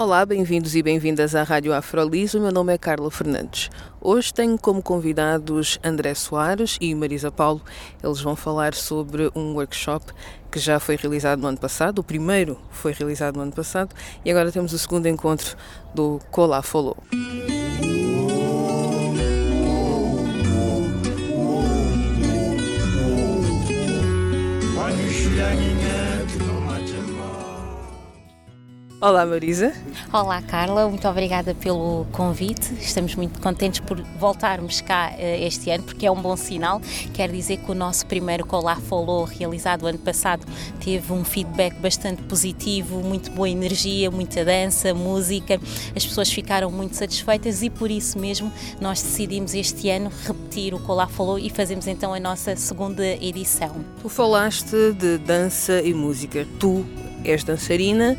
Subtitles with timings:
[0.00, 2.32] Olá, bem-vindos e bem-vindas à Rádio Afrolis.
[2.32, 3.68] O meu nome é Carla Fernandes.
[4.00, 7.60] Hoje tenho como convidados André Soares e Marisa Paulo.
[8.02, 10.06] Eles vão falar sobre um workshop
[10.50, 11.98] que já foi realizado no ano passado.
[11.98, 15.54] O primeiro foi realizado no ano passado e agora temos o segundo encontro
[15.94, 16.96] do Cola Follow.
[29.02, 29.72] Olá Marisa.
[30.12, 32.74] Olá Carla, muito obrigada pelo convite.
[32.74, 36.82] Estamos muito contentes por voltarmos cá uh, este ano, porque é um bom sinal.
[37.14, 40.46] Quer dizer que o nosso primeiro Colá Follow, realizado ano passado,
[40.84, 45.58] teve um feedback bastante positivo, muito boa energia, muita dança, música.
[45.96, 50.78] As pessoas ficaram muito satisfeitas e por isso mesmo nós decidimos este ano repetir o
[50.78, 53.82] Colá Follow e fazemos então a nossa segunda edição.
[54.02, 56.46] Tu falaste de dança e música.
[56.58, 56.84] Tu
[57.24, 58.18] és dançarina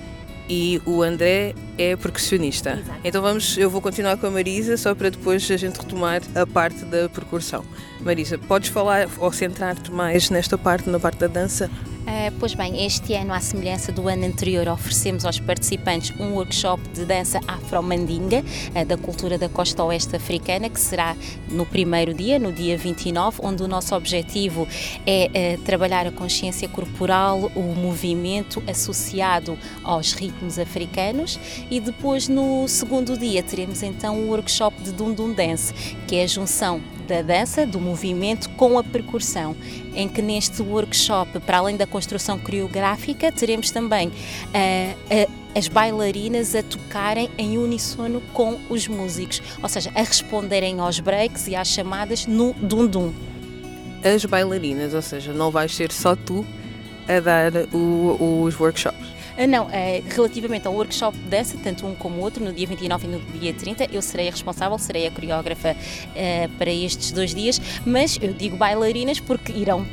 [0.52, 2.72] e o André é percussionista.
[2.72, 3.00] Exato.
[3.06, 6.46] Então vamos, eu vou continuar com a Marisa só para depois a gente retomar a
[6.46, 7.64] parte da percussão.
[8.02, 11.72] Marisa, podes falar ou centrar-te mais nesta parte, na parte da dança?
[12.02, 16.82] Uh, pois bem, este ano, à semelhança do ano anterior, oferecemos aos participantes um workshop
[16.90, 18.40] de dança afro-mandinga,
[18.76, 21.16] uh, da cultura da costa oeste africana, que será
[21.50, 24.68] no primeiro dia, no dia 29, onde o nosso objetivo
[25.06, 31.40] é uh, trabalhar a consciência corporal, o movimento associado aos ritmos africanos.
[31.70, 35.72] E depois no segundo dia teremos então um workshop de Dundum Dance,
[36.08, 39.54] que é a junção da dança, do movimento com a percussão,
[39.94, 46.56] em que neste workshop, para além da construção coreográfica, teremos também uh, uh, as bailarinas
[46.56, 51.68] a tocarem em uníssono com os músicos, ou seja, a responderem aos breaks e às
[51.68, 53.14] chamadas no dundum.
[54.02, 56.46] As bailarinas, ou seja, não vais ser só tu
[57.10, 59.11] a dar o, os workshops.
[59.38, 59.70] Uh, não, uh,
[60.10, 63.20] relativamente ao workshop de dança, tanto um como o outro, no dia 29 e no
[63.40, 68.18] dia 30, eu serei a responsável, serei a coreógrafa uh, para estes dois dias, mas
[68.22, 69.86] eu digo bailarinas porque irão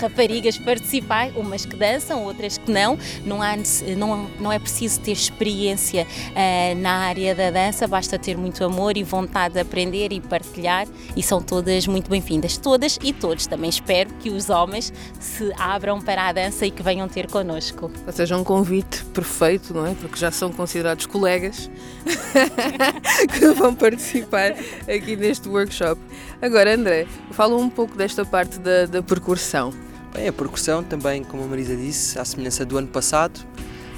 [0.00, 2.98] raparigas participar, umas que dançam, outras que não.
[3.24, 3.54] Não, há,
[3.96, 8.96] não, não é preciso ter experiência uh, na área da dança, basta ter muito amor
[8.96, 12.56] e vontade de aprender e partilhar, e são todas muito bem-vindas.
[12.56, 13.46] Todas e todos.
[13.46, 17.90] Também espero que os homens se abram para a dança e que venham ter connosco.
[18.06, 19.94] Ou seja, um convite perfeito, não é?
[19.94, 21.70] Porque já são considerados colegas
[23.38, 24.52] que vão participar
[24.82, 26.00] aqui neste workshop.
[26.40, 29.72] Agora, André, fala um pouco desta parte da, da percussão.
[30.12, 33.46] Bem, a percussão também, como a Marisa disse, à semelhança do ano passado,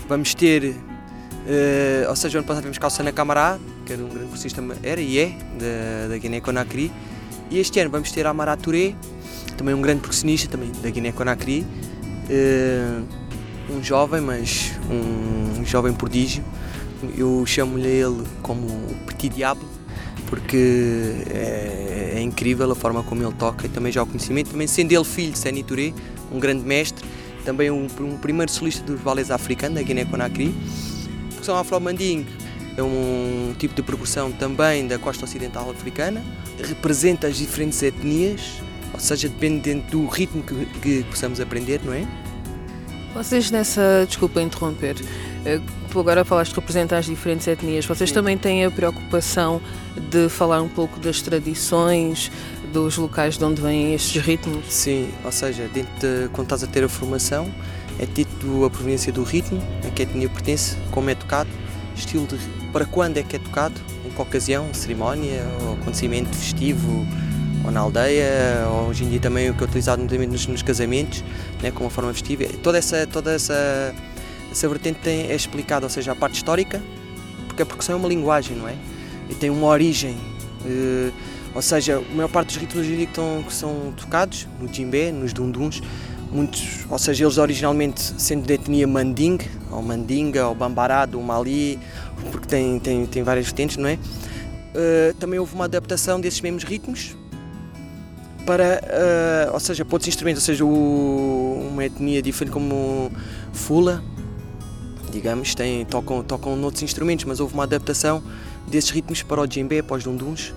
[0.07, 4.25] vamos ter, uh, ou seja, o ano passado tivemos Calçana Camará, que era um grande
[4.25, 5.29] percussista, era e é,
[5.59, 6.93] da, da Guiné-Conakry,
[7.51, 8.95] e este ano vamos ter Amará Touré,
[9.57, 11.67] também um grande percussionista, também da Guiné-Conakry,
[12.29, 16.45] uh, um jovem, mas um, um jovem prodígio,
[17.17, 19.72] eu chamo-lhe ele como o Petit Diabo,
[20.33, 24.67] porque é, é, incrível a forma como ele toca e também já o conhecimento, também
[24.67, 25.93] sendo ele filho de Sani Touré,
[26.33, 27.07] um grande mestre,
[27.45, 30.55] também um, um primeiro solista dos balés africanos da Guiné-Conakry.
[31.29, 32.27] Percussão afro-mandingue
[32.79, 36.25] é um tipo de percussão também da costa ocidental africana,
[36.67, 38.55] representa as diferentes etnias,
[38.95, 42.07] ou seja, dependendo do ritmo que, que possamos aprender, não é?
[43.15, 44.97] Vocês nessa, desculpa interromper,
[45.91, 48.15] tu agora falaste de representar as diferentes etnias, vocês Sim.
[48.15, 49.61] também têm a preocupação
[50.11, 52.33] de falar um pouco das tradições,
[52.73, 54.65] dos locais de onde vêm estes ritmos?
[54.73, 57.53] Sim, ou seja, dentro de, quando estás a ter a formação,
[57.99, 61.51] é dito a proveniência do ritmo, a que etnia pertence, como é tocado,
[61.95, 62.39] estilo de
[62.73, 67.07] para quando é que é tocado, em que ocasião, cerimónia, ou acontecimento festivo,
[67.65, 71.23] ou na aldeia, ou hoje em dia também o que é utilizado nos, nos casamentos,
[71.63, 72.45] né, como forma festiva.
[72.63, 73.95] Toda essa, toda essa
[74.53, 76.81] essa vertente tem, é explicada, ou seja, a parte histórica,
[77.47, 78.75] porque a percussão é uma linguagem, não é?
[79.31, 80.15] E tem uma origem,
[80.67, 81.11] eh,
[81.55, 85.33] ou seja, a maior parte dos ritmos que, estão, que são tocados no djembe, nos
[85.33, 85.81] dunduns,
[86.31, 89.39] muitos, ou seja, eles originalmente sendo de etnia manding,
[89.71, 91.79] ou mandinga, ou bambará, do Mali,
[92.31, 93.95] porque tem, tem, tem várias vertentes, não é?
[93.95, 97.15] Uh, também houve uma adaptação desses mesmos ritmos
[98.47, 98.81] para,
[99.49, 103.11] uh, ou seja, para outros instrumentos, ou seja, o, uma etnia diferente como
[103.53, 104.03] Fula,
[105.11, 108.23] digamos, têm, tocam, tocam noutros instrumentos, mas houve uma adaptação
[108.67, 110.55] desses ritmos para o djembe, para os dunduns.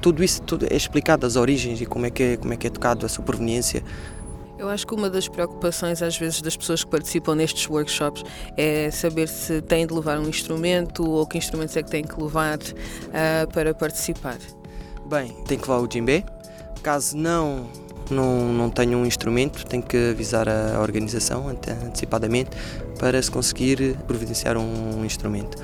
[0.00, 2.66] Tudo isso tudo é explicado, as origens e como é que é, como é, que
[2.66, 3.82] é tocado, a sua proveniência.
[4.58, 8.24] Eu acho que uma das preocupações, às vezes, das pessoas que participam nestes workshops
[8.56, 12.20] é saber se têm de levar um instrumento ou que instrumentos é que têm que
[12.20, 14.38] levar uh, para participar.
[15.08, 16.24] Bem, tem que levar o djembe.
[16.82, 17.66] Caso não,
[18.10, 22.50] não, não um instrumento, tem que avisar a organização antecipadamente
[22.98, 25.58] para se conseguir providenciar um instrumento.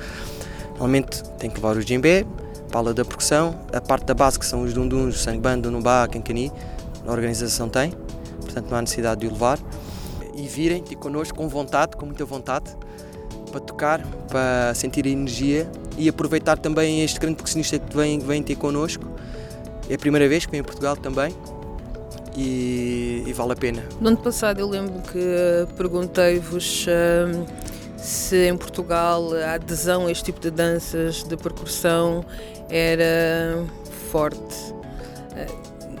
[0.71, 2.27] Normalmente tem que levar o djembe,
[2.71, 6.51] pala da percussão, a parte da base que são os dunduns, o sangbando, o cancani,
[7.07, 7.93] a organização tem
[8.55, 9.59] portanto não há necessidade de o levar.
[10.33, 12.75] E virem ter connosco com vontade, com muita vontade,
[13.51, 18.43] para tocar, para sentir a energia e aproveitar também este grande percussionista que vem, vem
[18.43, 19.05] ter connosco.
[19.89, 21.35] É a primeira vez que vem a Portugal também
[22.35, 23.83] e, e vale a pena.
[23.99, 27.45] No ano passado eu lembro que perguntei-vos hum,
[27.97, 32.25] se em Portugal a adesão a este tipo de danças de percussão
[32.69, 33.63] era
[34.11, 34.75] forte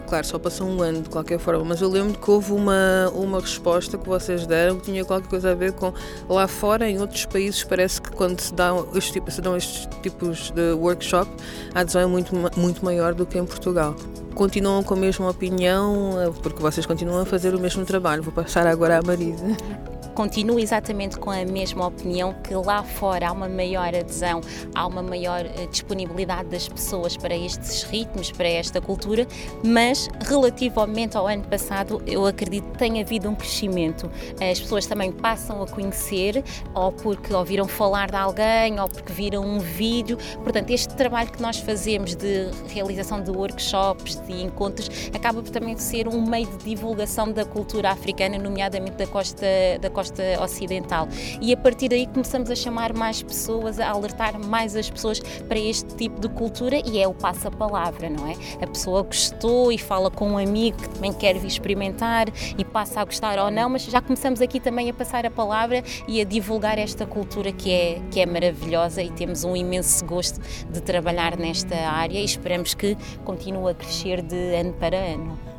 [0.05, 3.39] claro, só passou um ano de qualquer forma, mas eu lembro que houve uma, uma
[3.39, 5.93] resposta que vocês deram que tinha qualquer coisa a ver com
[6.29, 9.87] lá fora, em outros países, parece que quando se dão, este tipo, se dão estes
[10.01, 11.29] tipos de workshop,
[11.73, 13.95] a adesão é muito, muito maior do que em Portugal.
[14.33, 18.21] Continuam com a mesma opinião, porque vocês continuam a fazer o mesmo trabalho.
[18.21, 19.55] Vou passar agora à Marisa
[20.15, 24.39] continuo exatamente com a mesma opinião que lá fora há uma maior adesão,
[24.73, 29.27] há uma maior eh, disponibilidade das pessoas para estes ritmos, para esta cultura,
[29.61, 34.09] mas relativamente ao ano passado, eu acredito que tem havido um crescimento.
[34.39, 36.41] As pessoas também passam a conhecer,
[36.73, 40.17] ou porque ouviram falar de alguém, ou porque viram um vídeo.
[40.43, 45.75] Portanto, este trabalho que nós fazemos de realização de workshops, de encontros, acaba por também
[45.75, 49.45] ser um meio de divulgação da cultura africana, nomeadamente da costa,
[49.81, 51.07] da costa costa ocidental.
[51.41, 55.57] E a partir daí começamos a chamar mais pessoas, a alertar mais as pessoas para
[55.57, 58.35] este tipo de cultura e é o passa-palavra, não é?
[58.61, 63.01] A pessoa gostou e fala com um amigo que também quer vir experimentar e passa
[63.01, 66.23] a gostar ou não, mas já começamos aqui também a passar a palavra e a
[66.23, 71.37] divulgar esta cultura que é, que é maravilhosa e temos um imenso gosto de trabalhar
[71.37, 75.54] nesta área e esperamos que continue a crescer de ano para ano.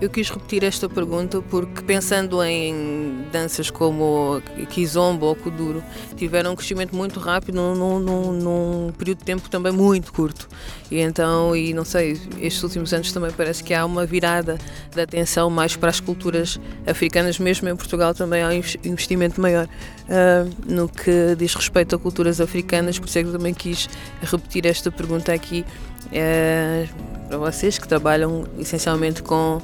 [0.00, 5.82] Eu quis repetir esta pergunta porque, pensando em danças como Kizomba ou Kuduro,
[6.16, 10.48] tiveram um crescimento muito rápido num, num, num, período de tempo também muito curto.
[10.90, 14.58] E então, e não sei, estes últimos anos também parece que há uma virada
[14.94, 19.66] de atenção mais para as culturas africanas, mesmo em Portugal também há um investimento maior
[19.66, 23.88] uh, no que diz respeito a culturas africanas, por isso é que também quis
[24.22, 25.64] repetir esta pergunta aqui.
[26.06, 29.60] Uh, para vocês que trabalham essencialmente com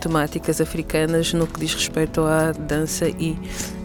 [0.00, 3.38] temáticas africanas no que diz respeito à dança e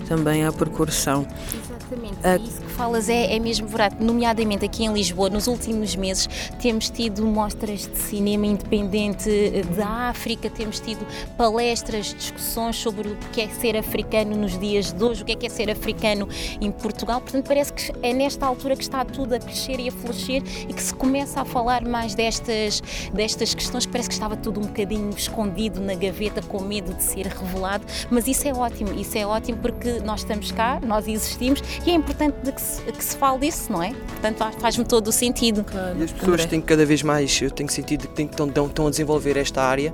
[0.08, 1.28] também à percussão.
[1.54, 3.96] Exatamente, é isso falas é, é mesmo verdade.
[4.00, 6.30] Nomeadamente aqui em Lisboa, nos últimos meses,
[6.62, 13.18] temos tido mostras de cinema independente eh, da África, temos tido palestras, discussões sobre o
[13.34, 16.30] que é ser africano nos dias de hoje, o que é, que é ser africano
[16.62, 17.20] em Portugal.
[17.20, 20.74] Portanto, parece que é nesta altura que está tudo a crescer e a florescer e
[20.74, 24.68] que se começa a falar mais destas, destas questões que parece que estava tudo um
[24.68, 27.86] bocadinho escondido na gaveta com medo de ser revelado.
[28.12, 31.94] Mas isso é ótimo, isso é ótimo porque nós estamos cá, nós existimos e é
[31.94, 33.94] importante de que, se, que se fale disso, não é?
[33.94, 35.64] Portanto, faz-me todo o sentido.
[35.64, 36.00] Claro.
[36.00, 36.48] E as pessoas André.
[36.48, 39.94] têm cada vez mais, eu tenho sentido que estão, estão a desenvolver esta área,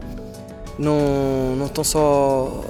[0.77, 2.63] não, não estão só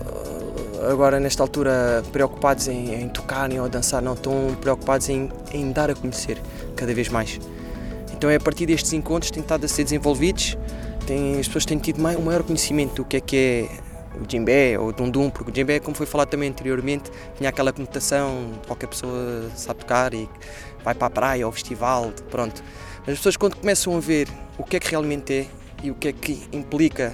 [0.89, 5.89] agora nesta altura preocupados em, em tocarem ou dançar, não, estão preocupados em, em dar
[5.89, 6.37] a conhecer
[6.75, 7.39] cada vez mais.
[8.13, 10.57] Então é a partir destes encontros que têm estado a ser desenvolvidos,
[11.05, 13.67] tem, as pessoas têm tido mais, um maior conhecimento do que é que é
[14.21, 17.71] o djembe ou o dundum, porque o djembe, como foi falado também anteriormente, tinha aquela
[17.73, 20.29] conotação, qualquer pessoa sabe tocar e
[20.83, 22.63] vai para a praia ou festival, pronto.
[23.01, 24.27] Mas as pessoas quando começam a ver
[24.57, 25.47] o que é que realmente é
[25.83, 27.13] e o que é que implica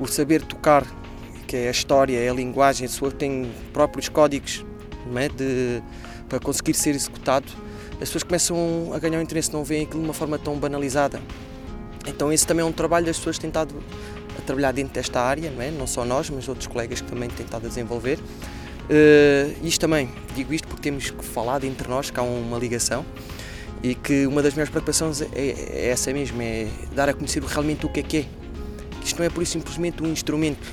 [0.00, 0.84] o saber tocar,
[1.46, 4.64] que é a história, é a linguagem, a pessoa tem próprios códigos
[5.16, 5.28] é?
[5.28, 5.82] de,
[6.28, 7.46] para conseguir ser executado,
[7.92, 11.20] as pessoas começam a ganhar o interesse, não veem aquilo de uma forma tão banalizada.
[12.06, 13.74] Então esse também é um trabalho das pessoas tentado
[14.38, 15.70] a trabalhar dentro desta área, não, é?
[15.70, 18.18] não só nós, mas outros colegas que também têm estado a desenvolver.
[18.84, 23.04] Uh, isto também, digo isto porque temos que falar entre nós, que há uma ligação
[23.82, 27.86] e que uma das minhas preocupações é, é essa mesmo, é dar a conhecer realmente
[27.86, 28.24] o que é que é.
[29.04, 30.66] Isto não é por isso simplesmente um instrumento.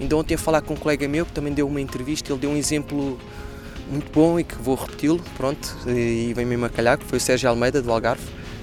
[0.00, 2.50] Ainda ontem a falar com um colega meu que também deu uma entrevista, ele deu
[2.50, 3.18] um exemplo
[3.90, 7.20] muito bom e que vou repeti-lo, pronto, e vem mesmo a calhar, que foi o
[7.20, 8.22] Sérgio Almeida do Algarve,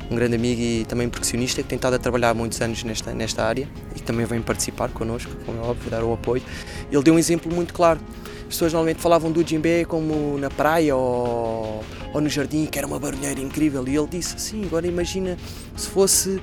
[0.09, 3.13] um grande amigo e também percussionista que tem estado a trabalhar há muitos anos nesta,
[3.13, 6.43] nesta área e também vem participar connosco, como é óbvio, dar o apoio.
[6.91, 7.99] Ele deu um exemplo muito claro.
[8.41, 11.83] as pessoas normalmente falavam do djembe como na praia ou,
[12.13, 13.87] ou no jardim, que era uma barulheira incrível.
[13.87, 15.37] E ele disse: sim, agora imagina
[15.75, 16.41] se fosse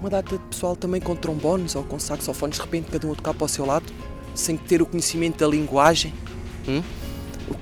[0.00, 3.14] uma data de pessoal também com trombones ou com saxofones, de repente cada um a
[3.14, 3.86] tocar para o seu lado,
[4.34, 6.12] sem ter o conhecimento da linguagem.
[6.68, 6.82] Hum?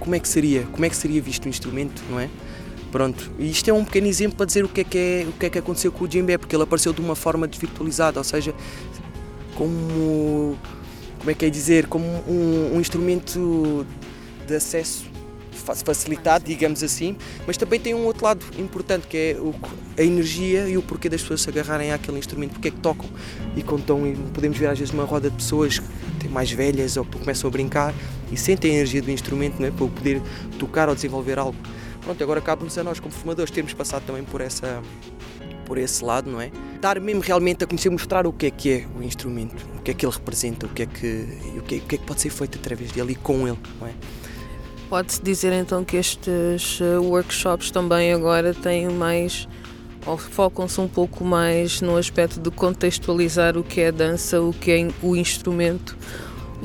[0.01, 0.63] Como é que seria?
[0.73, 2.31] Como é que seria visto o instrumento, não é?
[2.95, 5.33] Pronto, e isto é um pequeno exemplo para dizer o que é que, é, o
[5.33, 8.25] que, é que aconteceu com o djembe, porque ele apareceu de uma forma desvirtualizada, ou
[8.25, 8.55] seja,
[9.57, 10.57] como
[11.19, 13.85] como é que é dizer, como um, um instrumento
[14.47, 15.07] de acesso
[15.85, 19.53] facilitado, digamos assim, mas também tem um outro lado importante que é o,
[19.99, 23.11] a energia e o porquê das pessoas se agarrarem àquele instrumento, porque é que tocam
[23.57, 24.01] e quando estão,
[24.33, 25.81] podemos ver às vezes uma roda de pessoas
[26.21, 27.93] que mais velhas ou que começam a brincar
[28.31, 29.73] e sentem a energia do instrumento não é?
[29.73, 30.23] para poder
[30.61, 31.59] tocar ou desenvolver algo.
[32.05, 34.83] Pronto, agora cabe-nos a nós como formadores termos passado também por essa
[35.65, 36.51] por esse lado, não é?
[36.79, 39.91] Dar mesmo realmente a conhecer, mostrar o que é que é o instrumento, o que
[39.91, 42.05] é que ele representa, o que é que, o que, é, o que, é que
[42.05, 43.95] pode ser feito através dele e com ele, não é?
[44.91, 49.49] Pode-se dizer então que estes eh, workshops também agora têm mais
[50.07, 54.53] ou focam-se um pouco mais no aspecto de contextualizar o que é a dança, o
[54.53, 55.97] que é o instrumento,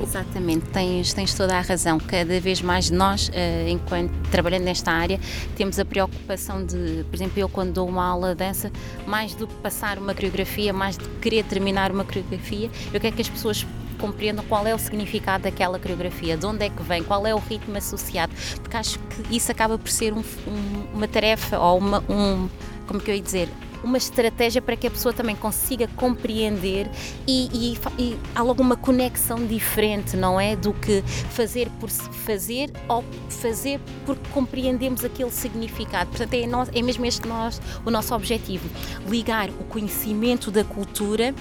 [0.01, 1.99] Exatamente, tens, tens toda a razão.
[1.99, 5.19] Cada vez mais nós, eh, enquanto trabalhando nesta área,
[5.55, 8.71] temos a preocupação de, por exemplo, eu quando dou uma aula de dança,
[9.05, 13.15] mais do que passar uma coreografia, mais do que querer terminar uma coreografia, eu quero
[13.15, 13.65] que as pessoas
[13.99, 17.39] compreendam qual é o significado daquela coreografia, de onde é que vem, qual é o
[17.39, 21.99] ritmo associado, porque acho que isso acaba por ser um, um, uma tarefa ou uma,
[22.09, 22.49] um,
[22.87, 23.49] como que eu ia dizer,
[23.83, 26.89] uma estratégia para que a pessoa também consiga compreender
[27.27, 30.55] e, e, e há conexão diferente, não é?
[30.55, 36.09] Do que fazer por fazer ou fazer porque compreendemos aquele significado.
[36.09, 38.69] Portanto, é, nós, é mesmo este nós, o nosso objetivo:
[39.07, 41.33] ligar o conhecimento da cultura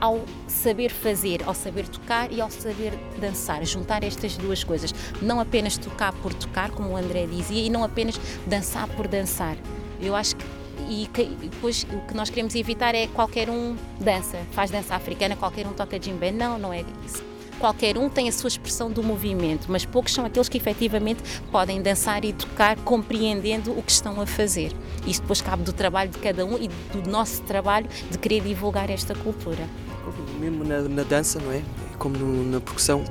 [0.00, 4.94] ao saber fazer, ao saber tocar e ao saber dançar, juntar estas duas coisas.
[5.22, 9.56] Não apenas tocar por tocar, como o André dizia, e não apenas dançar por dançar.
[10.00, 10.43] Eu acho que
[10.88, 11.08] e
[11.48, 15.72] depois o que nós queremos evitar é qualquer um dança, faz dança africana, qualquer um
[15.72, 16.30] toca djembe.
[16.30, 17.22] Não, não é isso.
[17.58, 21.22] Qualquer um tem a sua expressão do movimento, mas poucos são aqueles que efetivamente
[21.52, 24.72] podem dançar e tocar compreendendo o que estão a fazer.
[25.06, 28.90] Isso depois cabe do trabalho de cada um e do nosso trabalho de querer divulgar
[28.90, 29.68] esta cultura.
[30.38, 31.62] Mesmo na, na dança, não é?
[31.98, 33.04] Como no, na percussão,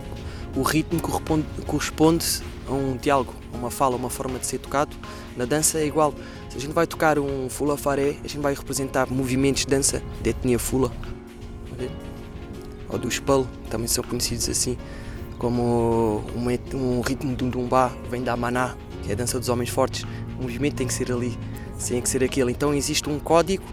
[0.56, 2.26] o ritmo corresponde, corresponde
[2.68, 4.96] a um diálogo, a uma fala, a uma forma de ser tocado.
[5.36, 6.14] Na dança é igual.
[6.56, 10.30] A gente vai tocar um Fula Faré, a gente vai representar movimentos de dança de
[10.30, 10.92] etnia Fula.
[12.90, 14.78] Ou do Espalo, também são conhecidos assim.
[15.40, 17.68] Como um, ritmo de um
[18.10, 20.06] vem da Maná, que é a dança dos homens fortes.
[20.40, 21.38] O movimento tem que ser ali,
[21.88, 22.52] tem que ser aquele.
[22.52, 23.64] Então existe um código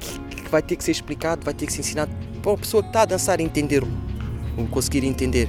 [0.00, 2.10] que vai ter que ser explicado, vai ter que ser ensinado
[2.42, 3.88] para a pessoa que está a dançar entender-o,
[4.70, 5.48] conseguir entender.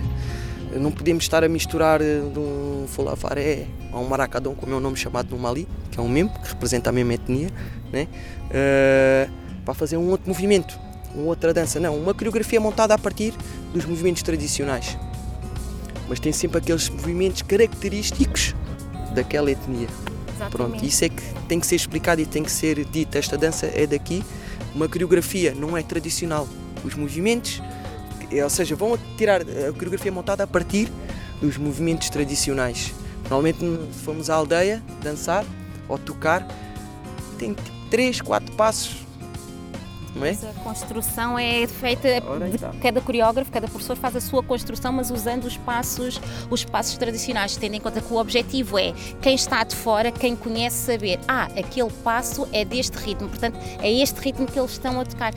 [0.79, 4.79] Não podemos estar a misturar eh, de um fulafaré a um maracadão, como é o
[4.79, 7.49] nome chamado no Mali, que é um membro que representa a mesma etnia,
[7.91, 8.07] né?
[8.47, 9.31] Uh,
[9.65, 10.79] para fazer um outro movimento,
[11.13, 11.79] uma outra dança.
[11.79, 13.33] Não, uma coreografia montada a partir
[13.73, 14.97] dos movimentos tradicionais.
[16.07, 18.55] Mas tem sempre aqueles movimentos característicos
[19.13, 19.87] daquela etnia.
[20.35, 20.51] Exatamente.
[20.51, 23.17] Pronto, isso é que tem que ser explicado e tem que ser dito.
[23.17, 24.23] Esta dança é daqui.
[24.73, 26.47] Uma coreografia não é tradicional.
[26.83, 27.61] Os movimentos
[28.43, 30.89] ou seja, vão tirar a coreografia montada a partir
[31.41, 32.93] dos movimentos tradicionais.
[33.23, 35.45] Normalmente, se formos à aldeia dançar
[35.87, 36.47] ou tocar,
[37.37, 38.97] tem tipo 3, 4 passos
[40.15, 40.31] não é?
[40.31, 42.73] A construção é feita de então.
[42.81, 47.55] cada coreógrafo, cada professor faz a sua construção, mas usando os passos, os passos tradicionais,
[47.55, 51.45] tendo em conta que o objetivo é quem está de fora, quem conhece saber, ah,
[51.57, 55.33] aquele passo é deste ritmo, portanto, é este ritmo que eles estão a tocar.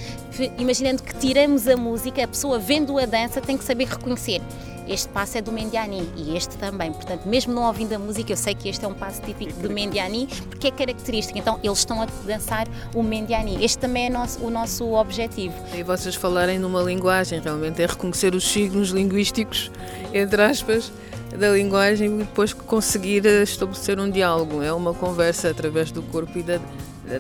[0.59, 4.41] Imaginando que tiramos a música, a pessoa vendo a dança tem que saber reconhecer
[4.87, 6.93] este passo é do Mendiani e este também.
[6.93, 9.71] Portanto, mesmo não ouvindo a música, eu sei que este é um passo típico do
[9.71, 11.39] Mendiani porque é característico.
[11.39, 13.65] Então, eles estão a dançar o Mendiani.
[13.65, 15.55] Este também é nosso, o nosso objetivo.
[15.75, 19.71] E vocês falarem numa linguagem, realmente é reconhecer os signos linguísticos,
[20.13, 20.93] entre aspas,
[21.39, 24.63] da linguagem e depois conseguir estabelecer um diálogo.
[24.63, 26.61] É uma conversa através do corpo e da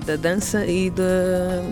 [0.06, 1.04] da dança e da,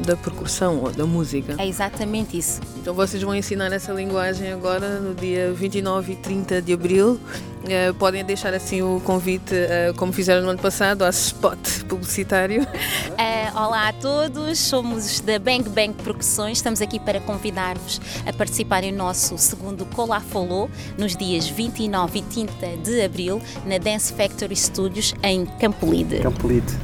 [0.07, 1.55] da percussão, ou da música.
[1.59, 2.61] É exatamente isso.
[2.77, 7.19] Então vocês vão ensinar essa linguagem agora no dia 29 e 30 de abril.
[7.63, 12.63] Uh, podem deixar assim o convite, uh, como fizeram no ano passado, a spot publicitário.
[12.63, 16.59] Uh, olá a todos, somos da Bang Bang Percussões.
[16.59, 22.23] Estamos aqui para convidar-vos a participarem no nosso segundo Cola Follow nos dias 29 e
[22.23, 26.19] 30 de abril na Dance Factory Studios em Campolide.
[26.19, 26.77] Campolide.